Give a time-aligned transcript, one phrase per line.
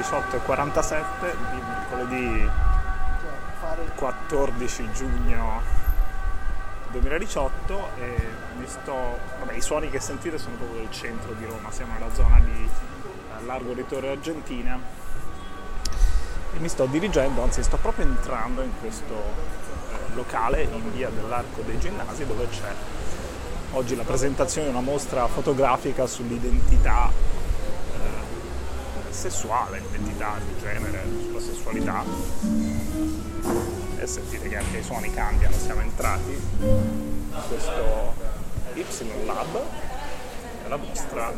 [0.00, 1.04] 18.47
[1.50, 2.50] di mercoledì
[3.94, 5.60] 14 giugno
[6.90, 8.16] 2018 e
[8.58, 12.12] mi sto, vabbè, i suoni che sentite sono proprio del centro di Roma, siamo nella
[12.12, 14.78] zona di eh, Largo di Torre Argentina.
[16.52, 21.62] E mi sto dirigendo, anzi sto proprio entrando in questo eh, locale in via dell'Arco
[21.62, 22.72] dei Ginnasi dove c'è
[23.72, 27.08] oggi la presentazione di una mostra fotografica sull'identità
[29.20, 32.02] sessuale, l'identità di genere, sulla sessualità
[33.98, 38.14] e sentite che anche i suoni cambiano, siamo entrati in questo
[38.72, 39.60] Y Lab,
[40.68, 41.34] la mostra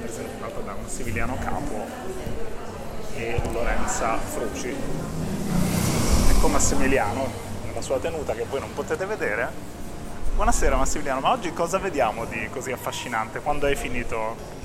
[0.00, 1.84] presentata da Massimiliano Capo
[3.16, 4.74] e Lorenza Fruci.
[6.30, 7.30] Ecco Massimiliano
[7.66, 9.50] nella sua tenuta che voi non potete vedere.
[10.34, 13.40] Buonasera Massimiliano, ma oggi cosa vediamo di così affascinante?
[13.40, 14.56] Quando hai finito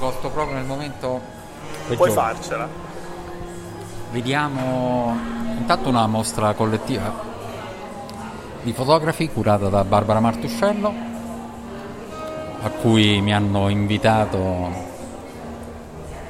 [0.00, 1.20] Colto proprio nel momento
[1.94, 2.66] Puoi farcela.
[4.12, 5.14] Vediamo
[5.58, 7.12] intanto una mostra collettiva
[8.62, 10.94] di fotografi curata da Barbara Martuscello,
[12.62, 14.88] a cui mi hanno invitato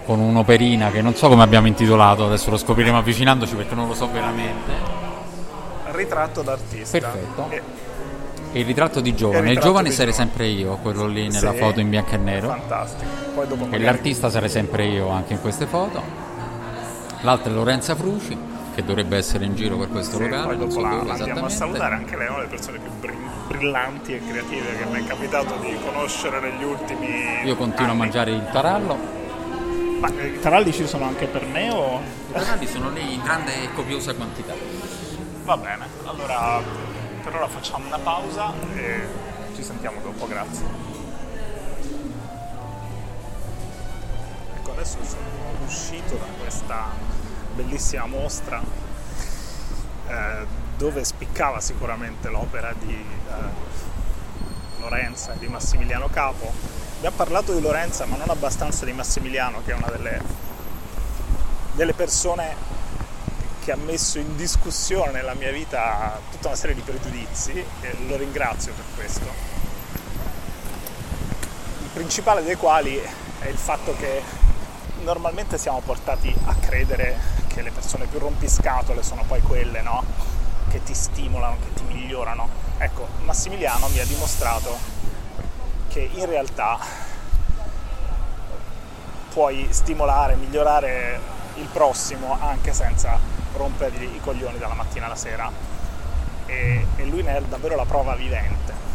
[0.04, 3.94] con un'operina che non so come abbiamo intitolato, adesso lo scopriremo avvicinandoci perché non lo
[3.94, 4.72] so veramente.
[5.92, 6.98] Ritratto d'artista.
[6.98, 7.50] Perfetto.
[7.50, 7.62] E...
[8.52, 9.50] il ritratto di giovane.
[9.50, 12.48] Il, il giovane sarei sempre io, quello lì nella sì, foto in bianco e nero.
[12.48, 13.10] Fantastico.
[13.34, 16.02] Poi dopo e l'artista sarei sempre io anche in queste foto.
[17.22, 18.36] L'altra è Lorenza Fruci,
[18.74, 20.56] che dovrebbe essere in giro per questo sì, locale.
[20.56, 22.90] Poi dopo la, la andiamo a salutare anche lei, una delle persone più
[23.46, 27.42] brillanti e creative che mi è capitato di conoscere negli ultimi.
[27.44, 27.90] Io continuo anni.
[27.90, 29.18] a mangiare il tarallo.
[30.00, 32.00] Ma eh, i taralli ci sono anche per me o.
[32.30, 34.54] I taralli sono lì in grande e copiosa quantità.
[35.44, 36.62] Va bene, allora
[37.20, 39.06] per ora facciamo una pausa e
[39.54, 40.64] ci sentiamo dopo, grazie.
[44.56, 45.22] Ecco, adesso sono
[45.66, 46.88] uscito da questa
[47.54, 48.62] bellissima mostra
[50.08, 50.46] eh,
[50.78, 56.50] dove spiccava sicuramente l'opera di eh, Lorenza e di Massimiliano Capo.
[56.96, 60.22] Abbiamo parlato di Lorenza ma non abbastanza di Massimiliano che è una delle,
[61.74, 62.79] delle persone
[63.62, 68.16] che ha messo in discussione nella mia vita tutta una serie di pregiudizi e lo
[68.16, 69.26] ringrazio per questo.
[71.82, 72.96] Il principale dei quali
[73.38, 74.22] è il fatto che
[75.02, 80.04] normalmente siamo portati a credere che le persone più rompiscatole sono poi quelle, no?
[80.70, 82.48] Che ti stimolano, che ti migliorano.
[82.78, 84.78] Ecco, Massimiliano mi ha dimostrato
[85.88, 86.78] che in realtà
[89.32, 91.20] puoi stimolare, migliorare
[91.56, 93.18] il prossimo anche senza
[93.54, 95.50] rompergli i coglioni dalla mattina alla sera
[96.46, 98.88] e, e lui ne è davvero la prova vivente.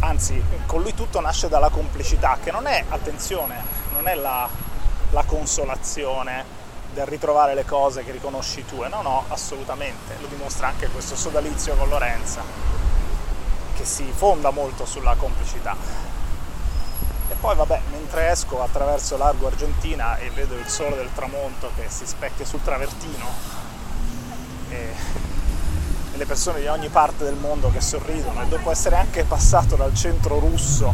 [0.00, 3.56] Anzi, con lui tutto nasce dalla complicità, che non è, attenzione,
[3.92, 4.48] non è la,
[5.10, 6.56] la consolazione
[6.92, 11.74] del ritrovare le cose che riconosci tu, no, no, assolutamente, lo dimostra anche questo sodalizio
[11.74, 12.42] con Lorenza,
[13.74, 15.76] che si fonda molto sulla complicità.
[17.40, 22.04] Poi vabbè, mentre esco attraverso Largo Argentina e vedo il sole del tramonto che si
[22.04, 23.26] specchia sul travertino
[24.70, 24.74] e,
[26.12, 29.76] e le persone di ogni parte del mondo che sorridono e dopo essere anche passato
[29.76, 30.92] dal centro russo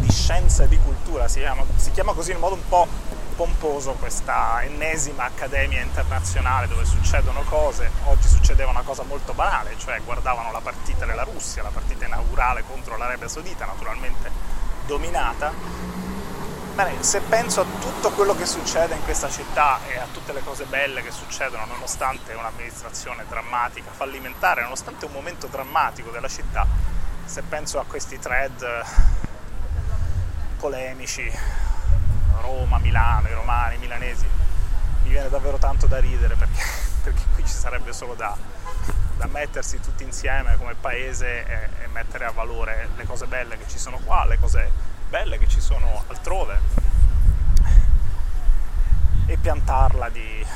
[0.00, 2.86] di scienza e di cultura, si chiama, si chiama così in modo un po'
[3.38, 10.00] pomposo questa ennesima accademia internazionale dove succedono cose, oggi succedeva una cosa molto banale, cioè
[10.02, 14.28] guardavano la partita della Russia, la partita inaugurale contro l'Arabia Saudita, naturalmente
[14.86, 15.52] dominata.
[16.74, 20.42] Bene, se penso a tutto quello che succede in questa città e a tutte le
[20.42, 26.66] cose belle che succedono nonostante un'amministrazione drammatica, fallimentare, nonostante un momento drammatico della città,
[27.24, 28.84] se penso a questi thread
[30.58, 31.66] polemici
[32.40, 34.26] Roma, Milano, i romani, i milanesi,
[35.02, 36.62] mi viene davvero tanto da ridere perché,
[37.02, 38.36] perché qui ci sarebbe solo da,
[39.16, 43.68] da, mettersi tutti insieme come paese e, e mettere a valore le cose belle che
[43.68, 44.70] ci sono qua, le cose
[45.08, 46.86] belle che ci sono altrove.
[49.26, 50.46] E piantarla di,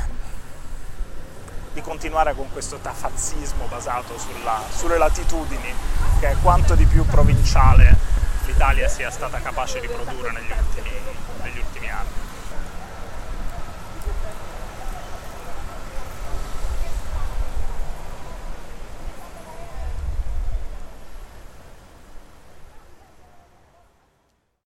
[1.75, 5.75] di continuare con questo tafazzismo basato sulla, sulle latitudini,
[6.21, 8.22] che è quanto di più provinciale
[8.53, 10.91] l'Italia sia stata capace di produrre negli ultimi,
[11.43, 12.32] negli ultimi anni.